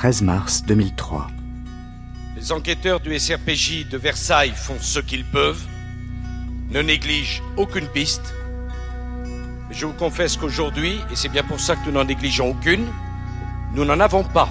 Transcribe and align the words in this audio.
13 0.00 0.22
mars 0.22 0.62
2003. 0.64 1.26
Les 2.34 2.52
enquêteurs 2.52 3.00
du 3.00 3.18
SRPJ 3.18 3.86
de 3.86 3.98
Versailles 3.98 4.54
font 4.56 4.78
ce 4.80 4.98
qu'ils 4.98 5.26
peuvent, 5.26 5.62
ne 6.70 6.80
négligent 6.80 7.42
aucune 7.58 7.86
piste. 7.86 8.32
Je 9.70 9.84
vous 9.84 9.92
confesse 9.92 10.38
qu'aujourd'hui, 10.38 10.98
et 11.12 11.16
c'est 11.16 11.28
bien 11.28 11.42
pour 11.42 11.60
ça 11.60 11.76
que 11.76 11.84
nous 11.84 11.92
n'en 11.92 12.04
négligeons 12.04 12.48
aucune, 12.48 12.86
nous 13.74 13.84
n'en 13.84 14.00
avons 14.00 14.24
pas. 14.24 14.48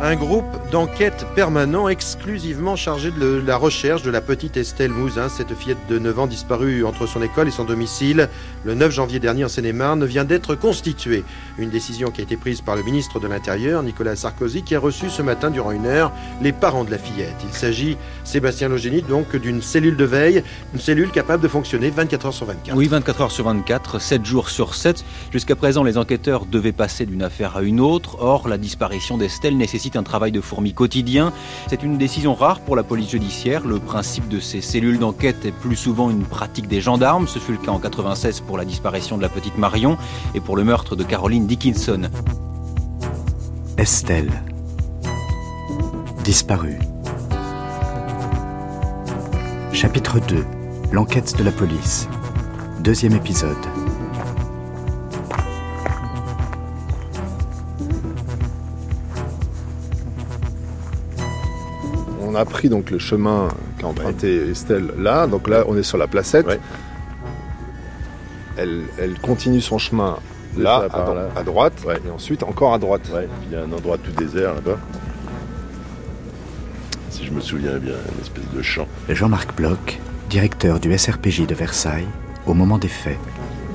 Un 0.00 0.16
groupe 0.16 0.44
d'enquête 0.72 1.24
permanent 1.36 1.88
exclusivement 1.88 2.74
chargé 2.74 3.12
de 3.12 3.40
la 3.46 3.56
recherche 3.56 4.02
de 4.02 4.10
la 4.10 4.20
petite 4.20 4.56
Estelle 4.56 4.90
Mouzin, 4.90 5.28
cette 5.28 5.54
fillette 5.54 5.78
de 5.88 6.00
9 6.00 6.18
ans 6.18 6.26
disparue 6.26 6.84
entre 6.84 7.06
son 7.06 7.22
école 7.22 7.46
et 7.46 7.52
son 7.52 7.64
domicile 7.64 8.28
le 8.64 8.74
9 8.74 8.90
janvier 8.90 9.20
dernier 9.20 9.44
en 9.44 9.48
Seine-et-Marne 9.48 10.06
vient 10.06 10.24
d'être 10.24 10.54
constitué. 10.54 11.22
Une 11.58 11.68
décision 11.68 12.10
qui 12.10 12.22
a 12.22 12.24
été 12.24 12.36
prise 12.36 12.62
par 12.62 12.76
le 12.76 12.82
ministre 12.82 13.20
de 13.20 13.28
l'Intérieur, 13.28 13.82
Nicolas 13.82 14.16
Sarkozy, 14.16 14.62
qui 14.62 14.74
a 14.74 14.80
reçu 14.80 15.10
ce 15.10 15.20
matin 15.20 15.50
durant 15.50 15.70
une 15.70 15.86
heure 15.86 16.12
les 16.40 16.52
parents 16.52 16.84
de 16.84 16.90
la 16.90 16.96
fillette. 16.96 17.36
Il 17.44 17.54
s'agit, 17.54 17.98
Sébastien 18.24 18.68
Logénie, 18.68 19.02
donc 19.02 19.36
d'une 19.36 19.60
cellule 19.60 19.96
de 19.96 20.04
veille, 20.04 20.42
une 20.72 20.80
cellule 20.80 21.10
capable 21.10 21.42
de 21.42 21.48
fonctionner 21.48 21.90
24 21.90 22.26
heures 22.26 22.34
sur 22.34 22.46
24. 22.46 22.74
Oui, 22.74 22.88
24 22.88 23.20
heures 23.20 23.30
sur 23.30 23.44
24, 23.44 24.00
7 24.00 24.24
jours 24.24 24.48
sur 24.48 24.74
7. 24.74 25.04
Jusqu'à 25.30 25.56
présent, 25.56 25.82
les 25.82 25.98
enquêteurs 25.98 26.46
devaient 26.46 26.72
passer 26.72 27.04
d'une 27.04 27.22
affaire 27.22 27.58
à 27.58 27.62
une 27.62 27.80
autre. 27.80 28.16
Or, 28.20 28.48
la 28.48 28.56
disparition 28.56 29.18
d'Estelle 29.18 29.58
nécessite 29.58 29.83
un 29.94 30.02
travail 30.02 30.32
de 30.32 30.40
fourmi 30.40 30.72
quotidien. 30.72 31.32
C'est 31.68 31.82
une 31.82 31.98
décision 31.98 32.34
rare 32.34 32.60
pour 32.60 32.76
la 32.76 32.82
police 32.82 33.10
judiciaire. 33.10 33.66
Le 33.66 33.78
principe 33.78 34.28
de 34.28 34.40
ces 34.40 34.60
cellules 34.60 34.98
d'enquête 34.98 35.44
est 35.44 35.52
plus 35.52 35.76
souvent 35.76 36.10
une 36.10 36.24
pratique 36.24 36.68
des 36.68 36.80
gendarmes. 36.80 37.28
Ce 37.28 37.38
fut 37.38 37.52
le 37.52 37.58
cas 37.58 37.70
en 37.70 37.78
96 37.78 38.40
pour 38.40 38.58
la 38.58 38.64
disparition 38.64 39.16
de 39.16 39.22
la 39.22 39.28
petite 39.28 39.58
Marion 39.58 39.96
et 40.34 40.40
pour 40.40 40.56
le 40.56 40.64
meurtre 40.64 40.96
de 40.96 41.04
Caroline 41.04 41.46
Dickinson. 41.46 42.08
Estelle. 43.76 44.30
Disparue. 46.24 46.78
Chapitre 49.72 50.20
2. 50.20 50.44
L'enquête 50.92 51.36
de 51.36 51.44
la 51.44 51.52
police. 51.52 52.08
Deuxième 52.80 53.14
épisode. 53.14 53.73
On 62.34 62.36
a 62.36 62.44
pris 62.44 62.68
donc 62.68 62.90
le 62.90 62.98
chemin 62.98 63.46
qu'a 63.78 63.86
emprunté 63.86 64.50
Estelle 64.50 64.90
là. 64.98 65.28
Donc 65.28 65.46
là, 65.48 65.62
on 65.68 65.76
est 65.76 65.84
sur 65.84 65.98
la 65.98 66.08
placette. 66.08 66.46
Elle, 68.56 68.82
elle 68.98 69.18
continue 69.20 69.60
son 69.60 69.78
chemin 69.78 70.16
là, 70.56 70.88
à, 70.92 70.98
dro- 71.04 71.14
là. 71.14 71.28
à 71.36 71.42
droite, 71.44 71.74
Ouais. 71.86 71.94
et 72.04 72.10
ensuite 72.10 72.42
encore 72.42 72.74
à 72.74 72.78
droite. 72.78 73.08
Ouais, 73.14 73.22
puis 73.40 73.48
il 73.50 73.56
y 73.56 73.56
a 73.56 73.62
un 73.64 73.72
endroit 73.72 73.98
tout 73.98 74.10
désert 74.12 74.54
là-bas. 74.54 74.78
Si 77.10 77.24
je 77.24 77.30
me 77.30 77.40
souviens 77.40 77.78
bien, 77.78 77.94
une 78.16 78.20
espèce 78.20 78.50
de 78.52 78.62
champ. 78.62 78.86
Jean-Marc 79.08 79.54
Bloch, 79.56 80.00
directeur 80.28 80.80
du 80.80 80.96
SRPJ 80.96 81.46
de 81.46 81.54
Versailles, 81.54 82.06
au 82.46 82.54
moment 82.54 82.78
des 82.78 82.88
faits. 82.88 83.18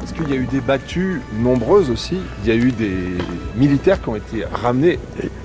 Parce 0.10 0.22
qu'il 0.22 0.36
y 0.36 0.38
a 0.40 0.42
eu 0.42 0.48
des 0.48 0.62
battues 0.62 1.22
nombreuses 1.34 1.92
aussi. 1.92 2.18
Il 2.44 2.50
y 2.50 2.52
a 2.52 2.56
eu 2.56 2.72
des 2.72 2.98
militaires 3.56 4.02
qui 4.02 4.10
ont 4.10 4.16
été 4.16 4.44
ramenés 4.52 4.98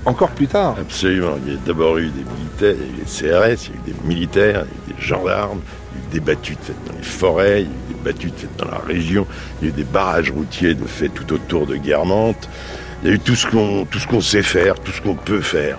encore 0.05 0.31
plus 0.31 0.47
tard. 0.47 0.75
Absolument. 0.79 1.35
Il 1.45 1.53
y 1.53 1.55
a 1.55 1.59
d'abord 1.59 1.99
eu 1.99 2.09
des 2.09 2.23
militaires, 2.23 2.75
il 2.79 2.81
y 2.81 2.89
a 2.89 2.93
eu 2.93 3.03
des 3.03 3.55
CRS, 3.57 3.67
il 3.67 3.69
y 3.69 3.73
a 3.73 3.75
eu 3.75 3.93
des 3.93 4.07
militaires, 4.07 4.65
il 4.65 4.91
y 4.91 4.93
a 4.93 4.95
eu 4.95 4.95
des 4.95 5.01
gendarmes, 5.05 5.59
il 5.93 5.99
y 5.99 6.01
a 6.01 6.07
eu 6.07 6.11
des 6.13 6.19
battues 6.19 6.57
faites 6.59 6.83
dans 6.87 6.97
les 6.97 7.03
forêts, 7.03 7.61
il 7.61 7.67
y 7.67 7.69
a 7.69 7.69
eu 7.69 7.93
des 7.93 8.03
battues 8.03 8.31
faites 8.35 8.57
dans 8.57 8.71
la 8.71 8.79
région, 8.79 9.27
il 9.61 9.67
y 9.67 9.69
a 9.69 9.73
eu 9.73 9.75
des 9.75 9.83
barrages 9.83 10.31
routiers 10.31 10.73
de 10.73 10.85
faits 10.85 11.13
tout 11.13 11.31
autour 11.33 11.67
de 11.67 11.75
Guermantes. 11.75 12.49
Il 13.03 13.09
y 13.09 13.11
a 13.11 13.15
eu 13.15 13.19
tout 13.19 13.35
ce 13.35 13.45
qu'on 13.45 13.85
tout 13.85 13.99
ce 13.99 14.07
qu'on 14.07 14.21
sait 14.21 14.41
faire, 14.41 14.79
tout 14.79 14.91
ce 14.91 15.01
qu'on 15.01 15.15
peut 15.15 15.41
faire. 15.41 15.77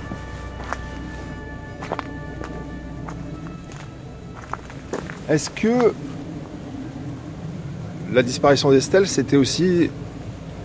Est-ce 5.28 5.50
que 5.50 5.92
la 8.12 8.22
disparition 8.22 8.70
d'Estelle, 8.70 9.06
c'était 9.06 9.36
aussi, 9.36 9.90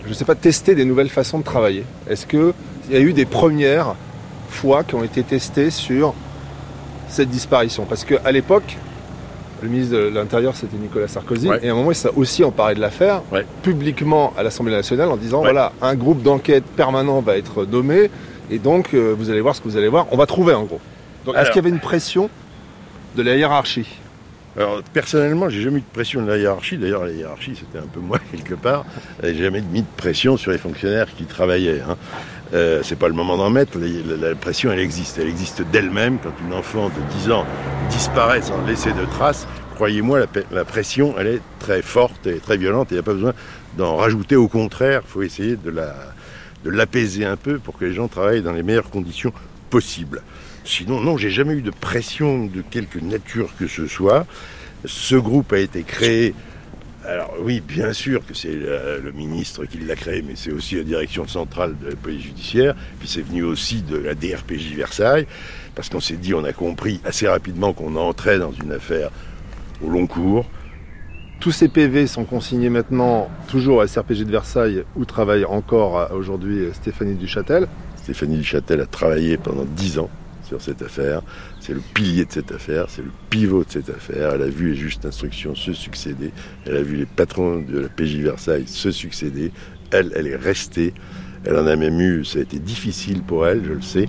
je 0.04 0.08
ne 0.08 0.14
sais 0.14 0.24
pas, 0.24 0.34
tester 0.34 0.74
des 0.74 0.84
nouvelles 0.84 1.08
façons 1.08 1.38
de 1.38 1.44
travailler 1.44 1.84
Est-ce 2.08 2.26
qu'il 2.26 2.52
y 2.90 2.96
a 2.96 3.00
eu 3.00 3.12
des 3.12 3.24
premières 3.26 3.94
fois 4.48 4.84
qui 4.84 4.94
ont 4.94 5.04
été 5.04 5.22
testées 5.22 5.70
sur 5.70 6.14
cette 7.08 7.30
disparition? 7.30 7.84
Parce 7.88 8.04
qu'à 8.04 8.30
l'époque, 8.32 8.76
le 9.62 9.68
ministre 9.68 9.94
de 9.96 10.08
l'Intérieur, 10.08 10.56
c'était 10.56 10.76
Nicolas 10.76 11.08
Sarkozy, 11.08 11.48
Ouais. 11.48 11.60
et 11.62 11.68
à 11.68 11.72
un 11.72 11.76
moment, 11.76 11.92
il 11.92 11.94
s'est 11.96 12.10
aussi 12.16 12.42
emparé 12.44 12.74
de 12.74 12.80
l'affaire, 12.80 13.22
Ouais. 13.32 13.46
publiquement 13.62 14.32
à 14.36 14.42
l'Assemblée 14.42 14.72
nationale, 14.74 15.08
en 15.10 15.16
disant, 15.16 15.38
Ouais. 15.38 15.44
voilà, 15.52 15.72
un 15.80 15.94
groupe 15.94 16.22
d'enquête 16.22 16.64
permanent 16.64 17.20
va 17.20 17.36
être 17.36 17.64
nommé, 17.64 18.10
et 18.50 18.58
donc, 18.58 18.92
euh, 18.94 19.14
vous 19.16 19.30
allez 19.30 19.40
voir 19.40 19.54
ce 19.54 19.60
que 19.60 19.68
vous 19.68 19.76
allez 19.76 19.88
voir, 19.88 20.06
on 20.10 20.16
va 20.16 20.26
trouver 20.26 20.52
en 20.54 20.64
gros. 20.64 20.80
Donc, 21.24 21.36
est-ce 21.36 21.50
qu'il 21.50 21.56
y 21.56 21.58
avait 21.60 21.70
une 21.70 21.78
pression 21.80 22.28
de 23.16 23.22
la 23.22 23.36
hiérarchie? 23.36 23.86
Alors 24.56 24.82
personnellement, 24.92 25.48
j'ai 25.48 25.62
jamais 25.62 25.78
eu 25.78 25.82
de 25.82 25.92
pression 25.92 26.22
de 26.22 26.28
la 26.28 26.36
hiérarchie. 26.36 26.76
D'ailleurs, 26.76 27.04
la 27.04 27.12
hiérarchie, 27.12 27.56
c'était 27.56 27.78
un 27.78 27.88
peu 27.88 28.00
moi 28.00 28.18
quelque 28.32 28.54
part. 28.54 28.84
J'ai 29.22 29.34
jamais 29.34 29.62
mis 29.62 29.82
de 29.82 29.86
pression 29.96 30.36
sur 30.36 30.50
les 30.50 30.58
fonctionnaires 30.58 31.08
qui 31.14 31.24
travaillaient. 31.24 31.80
Hein. 31.80 31.96
Euh, 32.52 32.80
c'est 32.82 32.98
pas 32.98 33.08
le 33.08 33.14
moment 33.14 33.38
d'en 33.38 33.48
mettre. 33.48 33.78
La, 33.78 34.34
pression, 34.34 34.70
elle 34.70 34.80
existe. 34.80 35.18
Elle 35.18 35.28
existe 35.28 35.62
d'elle-même. 35.62 36.18
Quand 36.22 36.34
une 36.46 36.52
enfant 36.52 36.88
de 36.88 37.18
10 37.20 37.30
ans 37.30 37.46
disparaît 37.88 38.42
sans 38.42 38.62
laisser 38.66 38.92
de 38.92 39.06
traces, 39.06 39.46
croyez-moi, 39.74 40.20
la, 40.20 40.26
la 40.50 40.64
pression, 40.66 41.14
elle 41.18 41.28
est 41.28 41.42
très 41.58 41.80
forte 41.80 42.26
et 42.26 42.38
très 42.38 42.58
violente. 42.58 42.88
Il 42.90 42.94
n'y 42.94 43.00
a 43.00 43.04
pas 43.04 43.14
besoin 43.14 43.32
d'en 43.78 43.96
rajouter. 43.96 44.36
Au 44.36 44.48
contraire, 44.48 45.00
il 45.06 45.10
faut 45.10 45.22
essayer 45.22 45.56
de 45.56 45.72
l'apaiser 46.66 47.24
un 47.24 47.36
peu 47.36 47.58
pour 47.58 47.78
que 47.78 47.86
les 47.86 47.94
gens 47.94 48.08
travaillent 48.08 48.42
dans 48.42 48.52
les 48.52 48.62
meilleures 48.62 48.90
conditions 48.90 49.32
possibles. 49.70 50.20
Sinon, 50.64 51.00
non, 51.00 51.16
j'ai 51.16 51.30
jamais 51.30 51.54
eu 51.54 51.62
de 51.62 51.70
pression 51.70 52.46
de 52.46 52.62
quelque 52.62 52.98
nature 52.98 53.50
que 53.58 53.66
ce 53.66 53.86
soit. 53.86 54.26
Ce 54.84 55.16
groupe 55.16 55.52
a 55.52 55.58
été 55.58 55.82
créé. 55.82 56.34
Alors 57.04 57.34
oui, 57.40 57.60
bien 57.60 57.92
sûr 57.92 58.24
que 58.24 58.32
c'est 58.32 58.52
le, 58.52 59.00
le 59.02 59.12
ministre 59.12 59.64
qui 59.64 59.78
l'a 59.78 59.96
créé, 59.96 60.22
mais 60.22 60.34
c'est 60.36 60.52
aussi 60.52 60.76
la 60.76 60.84
direction 60.84 61.26
centrale 61.26 61.74
de 61.82 61.90
la 61.90 61.96
police 61.96 62.22
judiciaire. 62.22 62.76
Puis 63.00 63.08
c'est 63.08 63.22
venu 63.22 63.42
aussi 63.42 63.82
de 63.82 63.96
la 63.96 64.14
DRPJ 64.14 64.74
Versailles, 64.76 65.26
parce 65.74 65.88
qu'on 65.88 66.00
s'est 66.00 66.16
dit, 66.16 66.32
on 66.32 66.44
a 66.44 66.52
compris 66.52 67.00
assez 67.04 67.26
rapidement 67.26 67.72
qu'on 67.72 67.96
entrait 67.96 68.38
dans 68.38 68.52
une 68.52 68.70
affaire 68.70 69.10
au 69.84 69.90
long 69.90 70.06
cours. 70.06 70.46
Tous 71.40 71.50
ces 71.50 71.66
PV 71.66 72.06
sont 72.06 72.24
consignés 72.24 72.70
maintenant 72.70 73.28
toujours 73.48 73.82
à 73.82 73.88
SRPG 73.88 74.24
de 74.24 74.30
Versailles 74.30 74.84
où 74.94 75.04
travaille 75.04 75.44
encore 75.44 76.08
aujourd'hui 76.12 76.68
Stéphanie 76.72 77.16
Duchâtel. 77.16 77.66
Stéphanie 77.96 78.36
Duchâtel 78.36 78.80
a 78.80 78.86
travaillé 78.86 79.38
pendant 79.38 79.64
dix 79.64 79.98
ans 79.98 80.08
sur 80.52 80.60
cette 80.60 80.82
affaire. 80.82 81.22
C'est 81.60 81.72
le 81.72 81.82
pilier 81.94 82.24
de 82.24 82.32
cette 82.32 82.52
affaire, 82.52 82.86
c'est 82.88 83.02
le 83.02 83.10
pivot 83.30 83.64
de 83.64 83.70
cette 83.70 83.88
affaire. 83.88 84.32
Elle 84.34 84.42
a 84.42 84.46
vu 84.46 84.70
les 84.70 84.76
justes 84.76 85.06
instructions 85.06 85.54
se 85.54 85.72
succéder. 85.72 86.30
Elle 86.66 86.76
a 86.76 86.82
vu 86.82 86.96
les 86.96 87.06
patrons 87.06 87.60
de 87.60 87.80
la 87.80 87.88
PJ 87.88 88.16
Versailles 88.16 88.66
se 88.66 88.90
succéder. 88.90 89.50
Elle, 89.90 90.12
elle 90.14 90.26
est 90.26 90.36
restée. 90.36 90.92
Elle 91.44 91.56
en 91.56 91.66
a 91.66 91.74
même 91.74 91.98
eu, 92.00 92.24
ça 92.24 92.38
a 92.38 92.42
été 92.42 92.58
difficile 92.58 93.22
pour 93.22 93.46
elle, 93.46 93.64
je 93.64 93.72
le 93.72 93.82
sais, 93.82 94.06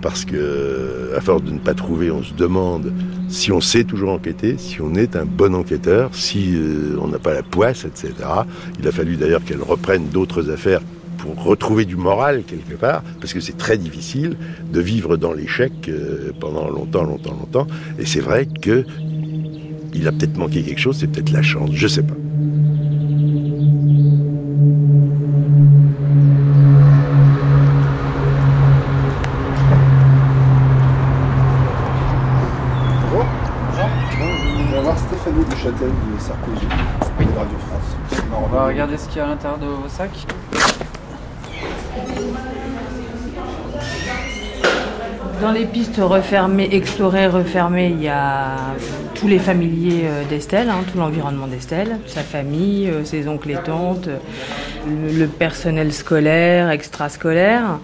parce 0.00 0.24
que, 0.24 1.12
à 1.14 1.20
force 1.20 1.42
de 1.42 1.50
ne 1.50 1.58
pas 1.58 1.74
trouver, 1.74 2.10
on 2.10 2.22
se 2.22 2.32
demande 2.32 2.90
si 3.28 3.52
on 3.52 3.60
sait 3.60 3.84
toujours 3.84 4.10
enquêter, 4.10 4.56
si 4.56 4.80
on 4.80 4.94
est 4.94 5.14
un 5.14 5.26
bon 5.26 5.54
enquêteur, 5.54 6.14
si 6.14 6.54
euh, 6.54 6.96
on 6.98 7.08
n'a 7.08 7.18
pas 7.18 7.34
la 7.34 7.42
poisse, 7.42 7.84
etc. 7.84 8.14
Il 8.78 8.88
a 8.88 8.92
fallu 8.92 9.16
d'ailleurs 9.16 9.44
qu'elle 9.44 9.62
reprenne 9.62 10.08
d'autres 10.08 10.50
affaires 10.50 10.80
pour 11.20 11.42
retrouver 11.44 11.84
du 11.84 11.96
moral 11.96 12.42
quelque 12.46 12.74
part, 12.74 13.02
parce 13.20 13.32
que 13.32 13.40
c'est 13.40 13.56
très 13.56 13.76
difficile 13.76 14.36
de 14.72 14.80
vivre 14.80 15.16
dans 15.16 15.32
l'échec 15.32 15.72
euh, 15.88 16.32
pendant 16.40 16.68
longtemps, 16.68 17.04
longtemps, 17.04 17.32
longtemps. 17.32 17.66
Et 17.98 18.06
c'est 18.06 18.20
vrai 18.20 18.46
que 18.46 18.84
il 19.92 20.06
a 20.08 20.12
peut-être 20.12 20.36
manqué 20.36 20.62
quelque 20.62 20.80
chose, 20.80 20.96
c'est 20.98 21.08
peut-être 21.08 21.30
la 21.30 21.42
chance, 21.42 21.70
je 21.72 21.86
sais 21.86 22.02
pas. 22.02 22.14
Stéphanie 34.96 35.44
Duchâtel 35.44 35.88
du 35.88 36.20
SRPJ 36.20 36.62
de 36.62 37.38
Radio 37.38 37.58
France. 37.58 38.20
On 38.32 38.48
va 38.48 38.66
regarder 38.66 38.96
ce 38.96 39.08
qu'il 39.08 39.18
y 39.18 39.20
a 39.20 39.26
à 39.26 39.28
l'intérieur 39.28 39.58
de 39.58 39.66
vos 39.66 39.88
sacs. 39.88 40.26
Dans 45.40 45.52
les 45.52 45.64
pistes 45.64 45.98
refermées, 45.98 46.68
explorées, 46.70 47.26
refermées, 47.26 47.88
il 47.88 48.02
y 48.02 48.08
a 48.08 48.56
tous 49.14 49.26
les 49.26 49.38
familiers 49.38 50.02
euh, 50.04 50.24
d'Estelle, 50.28 50.68
hein, 50.68 50.80
tout 50.92 50.98
l'environnement 50.98 51.46
d'Estelle, 51.46 51.98
sa 52.06 52.20
famille, 52.20 52.88
euh, 52.88 53.04
ses 53.04 53.26
oncles 53.26 53.52
et 53.52 53.56
tantes, 53.56 54.08
euh, 54.08 54.18
le, 54.86 55.26
personnel 55.26 55.94
scolaire, 55.94 56.68
extrascolaire. 56.68 57.78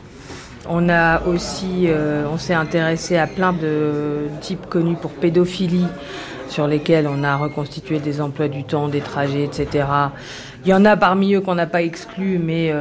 On 0.69 0.91
a 0.91 1.23
aussi, 1.27 1.89
on 2.29 2.39
s'est 2.39 2.53
intéressé 2.53 3.17
à 3.17 3.29
plein 3.29 3.53
de 3.53 4.27
types 4.41 4.67
connus 4.69 4.97
pour 5.01 5.13
pédophilie, 5.13 5.87
sur 6.49 6.67
lesquels 6.67 7.07
on 7.07 7.23
a 7.23 7.37
reconstitué 7.37 8.01
des 8.01 8.21
emplois 8.21 8.49
du 8.49 8.65
temps, 8.65 8.89
des 8.89 9.01
trajets, 9.01 9.45
etc. 9.45 9.87
Il 10.65 10.71
y 10.71 10.75
en 10.75 10.85
a 10.85 10.97
parmi 10.97 11.35
eux 11.35 11.41
qu'on 11.41 11.55
n'a 11.55 11.69
pas 11.69 11.83
exclus, 11.83 12.41
mais 12.43 12.73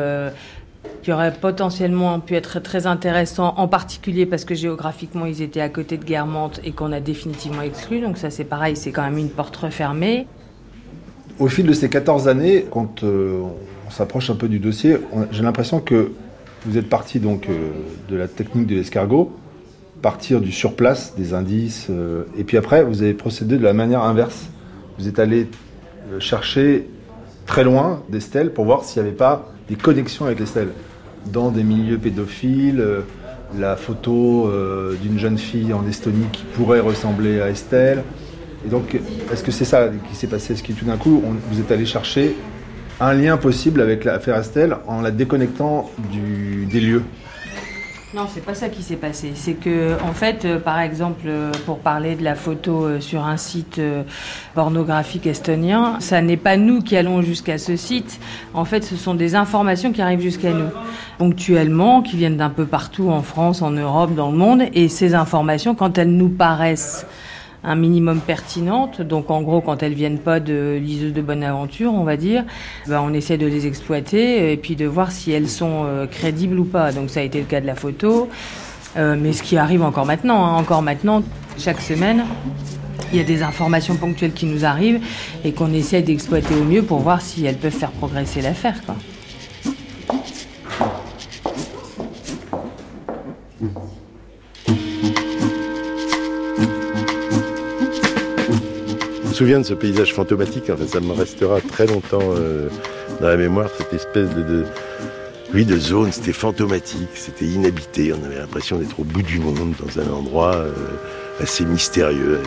qui 1.05 1.11
aurait 1.11 1.33
potentiellement 1.33 2.19
pu 2.19 2.33
être 2.33 2.59
très 2.59 2.87
intéressant, 2.87 3.53
en 3.57 3.67
particulier 3.67 4.25
parce 4.25 4.43
que 4.43 4.55
géographiquement 4.55 5.27
ils 5.27 5.43
étaient 5.43 5.61
à 5.61 5.69
côté 5.69 5.97
de 5.97 6.03
Guermantes 6.03 6.59
et 6.63 6.71
qu'on 6.71 6.91
a 6.91 6.99
définitivement 6.99 7.61
exclu. 7.61 8.01
Donc 8.01 8.17
ça 8.17 8.31
c'est 8.31 8.43
pareil, 8.43 8.75
c'est 8.75 8.91
quand 8.91 9.03
même 9.03 9.19
une 9.19 9.29
porte 9.29 9.55
refermée. 9.55 10.25
Au 11.37 11.47
fil 11.47 11.67
de 11.67 11.73
ces 11.73 11.89
14 11.89 12.27
années, 12.27 12.65
quand 12.71 13.03
euh, 13.03 13.41
on 13.85 13.91
s'approche 13.91 14.31
un 14.31 14.35
peu 14.35 14.47
du 14.47 14.57
dossier, 14.57 14.97
j'ai 15.31 15.43
l'impression 15.43 15.79
que 15.79 16.13
vous 16.65 16.77
êtes 16.77 16.89
parti 16.89 17.19
donc 17.19 17.49
euh, 17.49 17.69
de 18.09 18.15
la 18.15 18.27
technique 18.27 18.65
de 18.65 18.75
l'escargot, 18.75 19.31
partir 20.01 20.41
du 20.41 20.51
surplace, 20.51 21.13
des 21.15 21.35
indices, 21.35 21.87
euh, 21.91 22.23
et 22.37 22.45
puis 22.45 22.57
après 22.57 22.83
vous 22.83 23.03
avez 23.03 23.13
procédé 23.13 23.57
de 23.57 23.63
la 23.63 23.73
manière 23.73 24.01
inverse. 24.01 24.47
Vous 24.97 25.07
êtes 25.07 25.19
allé 25.19 25.49
chercher 26.19 26.87
très 27.45 27.63
loin 27.63 28.01
des 28.09 28.21
stèles 28.21 28.53
pour 28.53 28.65
voir 28.65 28.83
s'il 28.83 29.03
n'y 29.03 29.09
avait 29.09 29.17
pas 29.17 29.51
des 29.69 29.75
connexions 29.75 30.25
avec 30.25 30.39
les 30.39 30.45
stèles. 30.45 30.69
Dans 31.31 31.49
des 31.49 31.63
milieux 31.63 31.97
pédophiles, 31.97 32.79
euh, 32.79 33.01
la 33.57 33.75
photo 33.75 34.47
euh, 34.47 34.95
d'une 35.01 35.19
jeune 35.19 35.37
fille 35.37 35.73
en 35.73 35.87
Estonie 35.87 36.27
qui 36.31 36.43
pourrait 36.55 36.79
ressembler 36.79 37.41
à 37.41 37.49
Estelle. 37.49 38.03
Et 38.65 38.69
donc, 38.69 38.97
est-ce 39.31 39.43
que 39.43 39.51
c'est 39.51 39.65
ça 39.65 39.89
qui 40.09 40.15
s'est 40.15 40.27
passé? 40.27 40.53
Est-ce 40.53 40.63
que 40.63 40.73
tout 40.73 40.85
d'un 40.85 40.97
coup, 40.97 41.23
vous 41.51 41.59
êtes 41.59 41.71
allé 41.71 41.85
chercher 41.85 42.35
un 42.99 43.13
lien 43.13 43.37
possible 43.37 43.81
avec 43.81 44.03
l'affaire 44.05 44.37
Estelle 44.37 44.77
en 44.87 45.01
la 45.01 45.11
déconnectant 45.11 45.91
des 46.11 46.79
lieux? 46.79 47.03
Non, 48.15 48.27
c'est 48.33 48.45
pas 48.45 48.55
ça 48.55 48.69
qui 48.69 48.81
s'est 48.81 48.95
passé. 48.95 49.33
C'est 49.35 49.55
que, 49.55 50.01
en 50.01 50.13
fait, 50.13 50.45
euh, 50.45 50.57
par 50.57 50.79
exemple, 50.79 51.25
euh, 51.27 51.51
pour 51.65 51.79
parler 51.79 52.15
de 52.15 52.23
la 52.23 52.35
photo 52.35 52.85
euh, 52.85 53.01
sur 53.01 53.25
un 53.25 53.35
site 53.35 53.81
pornographique 54.53 55.27
estonien, 55.27 55.97
ça 55.99 56.21
n'est 56.21 56.37
pas 56.37 56.55
nous 56.55 56.81
qui 56.81 56.95
allons 56.95 57.21
jusqu'à 57.21 57.57
ce 57.57 57.75
site. 57.75 58.21
En 58.53 58.63
fait, 58.63 58.85
ce 58.85 58.95
sont 58.95 59.15
des 59.15 59.35
informations 59.35 59.91
qui 59.91 60.01
arrivent 60.01 60.21
jusqu'à 60.21 60.53
nous, 60.53 60.69
ponctuellement, 61.17 62.01
qui 62.01 62.15
viennent 62.15 62.37
d'un 62.37 62.49
peu 62.49 62.65
partout 62.65 63.09
en 63.09 63.21
France, 63.21 63.61
en 63.61 63.71
Europe, 63.71 64.15
dans 64.15 64.31
le 64.31 64.37
monde. 64.37 64.61
Et 64.73 64.87
ces 64.87 65.13
informations, 65.13 65.75
quand 65.75 65.97
elles 65.97 66.15
nous 66.15 66.29
paraissent 66.29 67.05
un 67.65 67.75
minimum 67.75 68.19
pertinente. 68.19 69.01
Donc 69.01 69.29
en 69.31 69.41
gros, 69.41 69.61
quand 69.61 69.83
elles 69.83 69.93
viennent 69.93 70.19
pas 70.19 70.39
de 70.39 70.79
liseuses 70.81 71.13
de 71.13 71.21
bonne 71.21 71.43
aventure, 71.43 71.93
on 71.93 72.03
va 72.03 72.17
dire, 72.17 72.43
ben, 72.87 73.01
on 73.01 73.13
essaie 73.13 73.37
de 73.37 73.47
les 73.47 73.67
exploiter 73.67 74.51
et 74.51 74.57
puis 74.57 74.75
de 74.75 74.85
voir 74.85 75.11
si 75.11 75.31
elles 75.31 75.49
sont 75.49 75.83
euh, 75.85 76.05
crédibles 76.05 76.59
ou 76.59 76.65
pas. 76.65 76.91
Donc 76.91 77.09
ça 77.09 77.19
a 77.19 77.23
été 77.23 77.39
le 77.39 77.45
cas 77.45 77.61
de 77.61 77.67
la 77.67 77.75
photo. 77.75 78.29
Euh, 78.97 79.15
mais 79.19 79.33
ce 79.33 79.43
qui 79.43 79.57
arrive 79.57 79.83
encore 79.83 80.05
maintenant, 80.05 80.45
hein, 80.45 80.53
encore 80.53 80.81
maintenant, 80.81 81.21
chaque 81.57 81.81
semaine, 81.81 82.23
il 83.11 83.17
y 83.17 83.21
a 83.21 83.25
des 83.25 83.43
informations 83.43 83.95
ponctuelles 83.95 84.33
qui 84.33 84.45
nous 84.45 84.65
arrivent 84.65 85.01
et 85.43 85.51
qu'on 85.51 85.73
essaie 85.73 86.01
d'exploiter 86.01 86.55
au 86.55 86.63
mieux 86.63 86.81
pour 86.81 86.99
voir 86.99 87.21
si 87.21 87.45
elles 87.45 87.57
peuvent 87.57 87.71
faire 87.71 87.91
progresser 87.91 88.41
l'affaire. 88.41 88.75
Souviens 99.35 99.59
de 99.59 99.65
ce 99.65 99.73
paysage 99.73 100.13
fantomatique, 100.13 100.69
enfin, 100.71 100.87
ça 100.87 101.01
me 101.01 101.11
restera 101.11 101.59
très 101.59 101.85
longtemps 101.87 102.19
euh, 102.21 102.69
dans 103.19 103.27
la 103.27 103.35
mémoire, 103.35 103.69
cette 103.77 103.93
espèce 103.93 104.29
de, 104.29 104.63
oui, 105.53 105.65
de 105.65 105.77
zone, 105.77 106.13
c'était 106.13 106.31
fantomatique, 106.31 107.09
c'était 107.15 107.45
inhabité, 107.45 108.13
on 108.13 108.25
avait 108.25 108.39
l'impression 108.39 108.77
d'être 108.77 108.97
au 108.97 109.03
bout 109.03 109.23
du 109.23 109.39
monde, 109.39 109.73
dans 109.77 110.01
un 110.01 110.09
endroit 110.13 110.55
euh, 110.55 110.71
assez 111.41 111.65
mystérieux. 111.65 112.39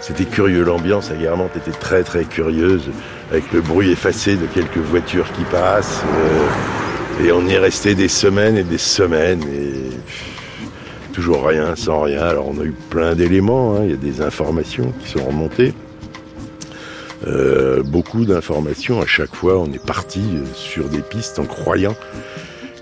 c'était 0.00 0.24
curieux, 0.24 0.64
l'ambiance 0.64 1.10
à 1.10 1.14
Guermantes 1.14 1.56
était 1.58 1.78
très 1.78 2.02
très 2.02 2.24
curieuse, 2.24 2.88
avec 3.30 3.52
le 3.52 3.60
bruit 3.60 3.90
effacé 3.90 4.36
de 4.36 4.46
quelques 4.46 4.78
voitures 4.78 5.30
qui 5.32 5.44
passent. 5.44 6.02
Euh, 6.04 7.26
et 7.26 7.32
on 7.32 7.46
y 7.46 7.52
est 7.52 7.58
resté 7.58 7.94
des 7.94 8.08
semaines 8.08 8.56
et 8.56 8.64
des 8.64 8.78
semaines. 8.78 9.42
Toujours 11.16 11.46
rien, 11.46 11.74
sans 11.76 12.02
rien. 12.02 12.20
Alors 12.20 12.46
on 12.46 12.60
a 12.60 12.64
eu 12.64 12.74
plein 12.90 13.14
d'éléments, 13.14 13.74
hein. 13.74 13.84
il 13.84 13.90
y 13.90 13.94
a 13.94 13.96
des 13.96 14.20
informations 14.20 14.92
qui 15.00 15.08
sont 15.08 15.24
remontées. 15.24 15.72
Euh, 17.26 17.82
beaucoup 17.82 18.26
d'informations, 18.26 19.00
à 19.00 19.06
chaque 19.06 19.34
fois 19.34 19.58
on 19.58 19.72
est 19.72 19.82
parti 19.82 20.20
euh, 20.20 20.44
sur 20.54 20.90
des 20.90 21.00
pistes 21.00 21.38
en 21.38 21.46
croyant 21.46 21.96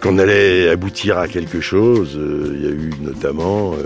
qu'on 0.03 0.19
allait 0.19 0.69
aboutir 0.69 1.17
à 1.19 1.29
quelque 1.29 1.61
chose. 1.61 2.17
Euh, 2.17 2.51
il 2.57 2.65
y 2.65 2.67
a 2.67 2.73
eu 2.73 2.91
notamment 3.01 3.77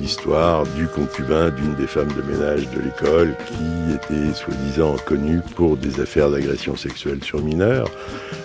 l'histoire 0.00 0.64
du 0.68 0.86
concubin 0.86 1.50
d'une 1.50 1.74
des 1.74 1.86
femmes 1.86 2.12
de 2.16 2.22
ménage 2.22 2.70
de 2.70 2.80
l'école 2.80 3.34
qui 3.48 3.94
était 3.94 4.32
soi-disant 4.34 4.96
connu 5.04 5.40
pour 5.56 5.76
des 5.76 6.00
affaires 6.00 6.30
d'agression 6.30 6.74
sexuelle 6.74 7.22
sur 7.22 7.42
mineurs. 7.42 7.90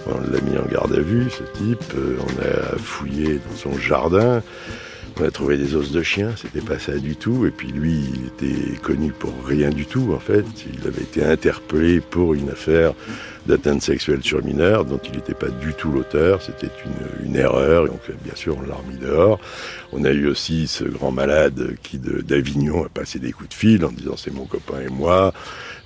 On 0.05 0.19
l'a 0.19 0.41
mis 0.41 0.57
en 0.57 0.65
garde 0.69 0.91
à 0.91 0.99
vue, 0.99 1.29
ce 1.29 1.43
type. 1.57 1.93
On 1.95 2.41
a 2.41 2.77
fouillé 2.77 3.35
dans 3.35 3.55
son 3.55 3.77
jardin. 3.77 4.43
On 5.19 5.23
a 5.23 5.31
trouvé 5.31 5.57
des 5.57 5.75
os 5.75 5.91
de 5.91 6.01
chien, 6.01 6.31
c'était 6.35 6.65
pas 6.65 6.79
ça 6.79 6.97
du 6.97 7.15
tout. 7.15 7.45
Et 7.45 7.51
puis 7.51 7.67
lui, 7.69 8.05
il 8.13 8.27
était 8.27 8.77
connu 8.77 9.11
pour 9.11 9.33
rien 9.45 9.69
du 9.69 9.85
tout, 9.85 10.13
en 10.13 10.19
fait. 10.19 10.45
Il 10.73 10.87
avait 10.87 11.03
été 11.03 11.23
interpellé 11.23 11.99
pour 11.99 12.33
une 12.33 12.49
affaire 12.49 12.93
d'atteinte 13.45 13.81
sexuelle 13.81 14.23
sur 14.23 14.43
mineur 14.43 14.85
dont 14.85 14.99
il 15.03 15.17
n'était 15.17 15.33
pas 15.33 15.49
du 15.49 15.73
tout 15.73 15.91
l'auteur. 15.91 16.41
C'était 16.41 16.71
une, 16.85 17.27
une, 17.27 17.35
erreur. 17.35 17.85
Donc, 17.87 17.99
bien 18.23 18.35
sûr, 18.35 18.57
on 18.57 18.67
l'a 18.67 18.75
remis 18.75 18.97
dehors. 18.97 19.39
On 19.91 20.03
a 20.05 20.11
eu 20.11 20.27
aussi 20.27 20.67
ce 20.67 20.83
grand 20.83 21.11
malade 21.11 21.75
qui, 21.83 21.99
d'Avignon, 21.99 22.85
a 22.85 22.89
passé 22.89 23.19
des 23.19 23.31
coups 23.31 23.49
de 23.49 23.53
fil 23.53 23.85
en 23.85 23.91
disant 23.91 24.15
c'est 24.17 24.33
mon 24.33 24.45
copain 24.45 24.81
et 24.85 24.89
moi. 24.89 25.33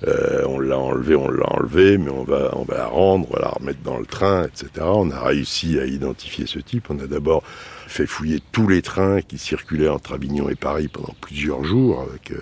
Euh, 0.06 0.44
on 0.46 0.60
l'a 0.60 0.78
enlevé, 0.78 1.16
on 1.16 1.28
l'a 1.28 1.52
enlevé, 1.52 1.98
mais 1.98 2.10
on 2.10 2.22
va, 2.22 2.50
on 2.54 2.62
va 2.62 2.76
la 2.76 2.86
rendre, 2.86 3.26
on 3.30 3.34
va 3.34 3.40
la 3.42 3.48
remettre 3.48 3.80
dans 3.82 3.98
le 3.98 4.06
train, 4.06 4.44
etc. 4.44 4.68
On 4.82 5.10
a 5.10 5.20
réussi 5.20 5.78
à 5.80 5.86
identifier 5.86 6.46
ce 6.46 6.60
type. 6.60 6.86
On 6.90 7.00
a 7.00 7.06
d'abord 7.06 7.42
fait 7.88 8.06
fouiller 8.06 8.40
tous 8.52 8.68
les 8.68 8.82
trains 8.82 9.22
qui 9.22 9.38
circulaient 9.38 9.88
entre 9.88 10.12
Avignon 10.12 10.48
et 10.48 10.54
Paris 10.54 10.88
pendant 10.88 11.14
plusieurs 11.20 11.64
jours, 11.64 12.06
euh, 12.30 12.34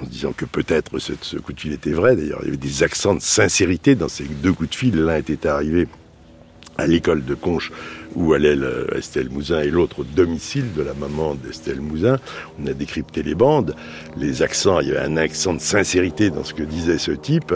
en 0.00 0.06
disant 0.06 0.32
que 0.32 0.44
peut-être 0.44 0.98
ce, 0.98 1.12
ce, 1.20 1.36
coup 1.36 1.52
de 1.52 1.60
fil 1.60 1.72
était 1.72 1.92
vrai. 1.92 2.16
D'ailleurs, 2.16 2.40
il 2.42 2.46
y 2.46 2.48
avait 2.48 2.56
des 2.56 2.82
accents 2.82 3.14
de 3.14 3.20
sincérité 3.20 3.94
dans 3.94 4.08
ces 4.08 4.24
deux 4.24 4.47
coups 4.52 4.70
de 4.70 4.74
fil. 4.74 4.96
L'un 4.96 5.16
était 5.16 5.46
arrivé 5.46 5.88
à 6.76 6.86
l'école 6.86 7.24
de 7.24 7.34
Conches 7.34 7.72
où 8.14 8.32
allait 8.32 8.56
Estelle 8.96 9.28
Mouzin 9.30 9.60
et 9.60 9.68
l'autre 9.68 10.00
au 10.00 10.04
domicile 10.04 10.72
de 10.74 10.82
la 10.82 10.94
maman 10.94 11.34
d'Estelle 11.34 11.80
Mouzin. 11.80 12.18
On 12.62 12.66
a 12.66 12.72
décrypté 12.72 13.22
les 13.22 13.34
bandes, 13.34 13.74
les 14.16 14.42
accents, 14.42 14.80
il 14.80 14.88
y 14.88 14.90
avait 14.92 15.06
un 15.06 15.16
accent 15.16 15.54
de 15.54 15.60
sincérité 15.60 16.30
dans 16.30 16.44
ce 16.44 16.54
que 16.54 16.62
disait 16.62 16.98
ce 16.98 17.12
type. 17.12 17.54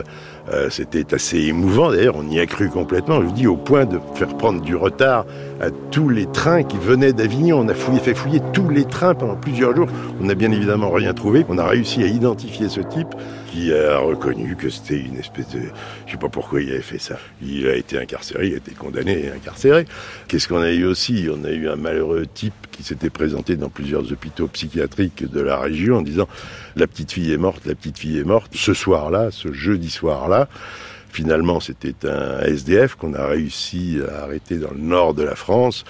Euh, 0.50 0.70
c'était 0.70 1.14
assez 1.14 1.38
émouvant, 1.38 1.90
d'ailleurs 1.92 2.16
on 2.16 2.28
y 2.28 2.40
a 2.40 2.46
cru 2.46 2.68
complètement, 2.68 3.20
je 3.20 3.26
vous 3.26 3.32
dis, 3.32 3.46
au 3.46 3.56
point 3.56 3.84
de 3.84 4.00
faire 4.14 4.36
prendre 4.36 4.60
du 4.60 4.74
retard 4.74 5.24
à 5.60 5.70
tous 5.92 6.08
les 6.08 6.26
trains 6.26 6.64
qui 6.64 6.76
venaient 6.76 7.12
d'Avignon. 7.12 7.60
On 7.60 7.68
a 7.68 7.74
fouillé, 7.74 8.00
fait 8.00 8.14
fouiller 8.14 8.40
tous 8.52 8.68
les 8.68 8.84
trains 8.84 9.14
pendant 9.14 9.36
plusieurs 9.36 9.76
jours. 9.76 9.86
On 10.20 10.24
n'a 10.24 10.34
bien 10.34 10.50
évidemment 10.50 10.90
rien 10.90 11.14
trouvé. 11.14 11.46
On 11.48 11.58
a 11.58 11.66
réussi 11.66 12.02
à 12.02 12.06
identifier 12.06 12.68
ce 12.68 12.80
type 12.80 13.14
qui 13.52 13.72
a 13.72 13.98
reconnu 13.98 14.56
que 14.56 14.68
c'était 14.70 14.98
une 14.98 15.18
espèce 15.18 15.48
de... 15.50 15.60
Je 16.06 16.12
sais 16.12 16.18
pas 16.18 16.28
pourquoi 16.28 16.60
il 16.60 16.70
avait 16.70 16.80
fait 16.80 16.98
ça. 16.98 17.18
Il 17.40 17.68
a 17.68 17.76
été 17.76 17.98
incarcéré, 17.98 18.48
il 18.48 18.54
a 18.54 18.56
été 18.56 18.72
condamné 18.72 19.26
et 19.26 19.30
incarcéré. 19.30 19.84
Qu'est-ce 20.26 20.48
qu'on 20.48 20.62
a 20.62 20.72
eu 20.72 20.86
aussi? 20.86 21.28
On 21.30 21.44
a 21.44 21.50
eu 21.50 21.68
un 21.68 21.76
malheureux 21.76 22.26
type 22.26 22.54
qui 22.72 22.82
s'était 22.82 23.10
présenté 23.10 23.56
dans 23.56 23.68
plusieurs 23.68 24.10
hôpitaux 24.10 24.48
psychiatriques 24.48 25.30
de 25.30 25.40
la 25.40 25.58
région 25.58 25.98
en 25.98 26.02
disant 26.02 26.28
la 26.74 26.86
petite 26.86 27.12
fille 27.12 27.32
est 27.32 27.38
morte, 27.38 27.64
la 27.66 27.74
petite 27.74 27.98
fille 27.98 28.18
est 28.18 28.24
morte. 28.24 28.50
Ce 28.54 28.74
soir-là, 28.74 29.30
ce 29.30 29.52
jeudi 29.52 29.90
soir-là, 29.90 30.48
finalement 31.10 31.60
c'était 31.60 32.08
un 32.08 32.40
SDF 32.40 32.96
qu'on 32.96 33.14
a 33.14 33.26
réussi 33.26 33.98
à 34.08 34.24
arrêter 34.24 34.56
dans 34.56 34.72
le 34.72 34.80
nord 34.80 35.14
de 35.14 35.22
la 35.22 35.36
France. 35.36 35.84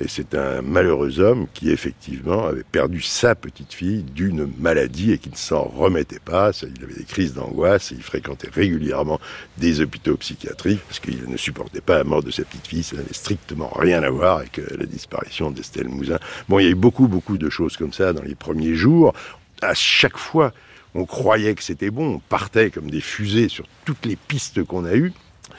Et 0.00 0.08
c'est 0.08 0.34
un 0.34 0.62
malheureux 0.62 1.20
homme 1.20 1.46
qui, 1.52 1.70
effectivement, 1.70 2.46
avait 2.46 2.64
perdu 2.64 3.00
sa 3.00 3.34
petite 3.34 3.72
fille 3.72 4.02
d'une 4.02 4.50
maladie 4.58 5.12
et 5.12 5.18
qui 5.18 5.30
ne 5.30 5.36
s'en 5.36 5.62
remettait 5.62 6.18
pas. 6.18 6.50
Il 6.62 6.84
avait 6.84 6.94
des 6.94 7.04
crises 7.04 7.34
d'angoisse 7.34 7.92
et 7.92 7.96
il 7.96 8.02
fréquentait 8.02 8.50
régulièrement 8.52 9.20
des 9.58 9.80
hôpitaux 9.80 10.16
psychiatriques 10.16 10.80
parce 10.88 11.00
qu'il 11.00 11.28
ne 11.28 11.36
supportait 11.36 11.80
pas 11.80 11.98
la 11.98 12.04
mort 12.04 12.22
de 12.22 12.30
sa 12.30 12.44
petite 12.44 12.66
fille. 12.66 12.82
Ça 12.82 12.96
n'avait 12.96 13.12
strictement 13.12 13.70
rien 13.76 14.02
à 14.02 14.10
voir 14.10 14.38
avec 14.38 14.58
euh, 14.58 14.66
la 14.78 14.86
disparition 14.86 15.50
d'Estelle 15.50 15.88
Mouzin. 15.88 16.18
Bon, 16.48 16.58
il 16.58 16.64
y 16.64 16.68
a 16.68 16.70
eu 16.70 16.74
beaucoup, 16.74 17.08
beaucoup 17.08 17.38
de 17.38 17.50
choses 17.50 17.76
comme 17.76 17.92
ça 17.92 18.12
dans 18.12 18.22
les 18.22 18.34
premiers 18.34 18.74
jours. 18.74 19.12
À 19.60 19.74
chaque 19.74 20.16
fois, 20.16 20.52
on 20.94 21.04
croyait 21.04 21.54
que 21.54 21.62
c'était 21.62 21.90
bon. 21.90 22.14
On 22.14 22.18
partait 22.18 22.70
comme 22.70 22.90
des 22.90 23.00
fusées 23.00 23.48
sur 23.48 23.66
toutes 23.84 24.04
les 24.06 24.16
pistes 24.16 24.62
qu'on 24.64 24.84
a 24.84 24.94
eues. 24.94 25.12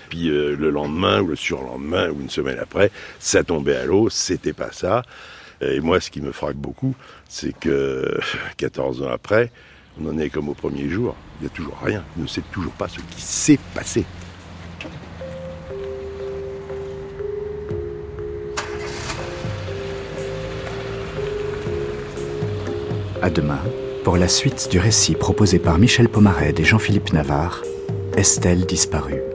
Puis 0.09 0.29
euh, 0.29 0.55
le 0.55 0.69
lendemain 0.69 1.21
ou 1.21 1.27
le 1.27 1.35
surlendemain 1.35 2.09
ou 2.09 2.21
une 2.21 2.29
semaine 2.29 2.59
après, 2.59 2.91
ça 3.19 3.43
tombait 3.43 3.75
à 3.75 3.85
l'eau, 3.85 4.09
c'était 4.09 4.53
pas 4.53 4.71
ça. 4.71 5.03
Et 5.61 5.79
moi, 5.79 5.99
ce 5.99 6.09
qui 6.11 6.21
me 6.21 6.31
frappe 6.31 6.55
beaucoup, 6.55 6.95
c'est 7.29 7.57
que 7.57 8.19
14 8.57 9.03
ans 9.03 9.09
après, 9.09 9.51
on 10.01 10.07
en 10.07 10.17
est 10.17 10.29
comme 10.29 10.49
au 10.49 10.53
premier 10.53 10.89
jour. 10.89 11.15
Il 11.39 11.45
n'y 11.45 11.51
a 11.51 11.55
toujours 11.55 11.79
rien. 11.83 12.03
On 12.17 12.23
ne 12.23 12.27
sait 12.27 12.43
toujours 12.51 12.73
pas 12.73 12.87
ce 12.87 12.99
qui 12.99 13.21
s'est 13.21 13.59
passé. 13.73 14.05
À 23.21 23.29
demain 23.29 23.61
pour 24.03 24.17
la 24.17 24.27
suite 24.27 24.67
du 24.69 24.79
récit 24.79 25.15
proposé 25.15 25.59
par 25.59 25.77
Michel 25.79 26.09
Pomared 26.09 26.59
et 26.59 26.63
Jean-Philippe 26.65 27.13
Navarre, 27.13 27.63
Estelle 28.17 28.65
disparue. 28.65 29.32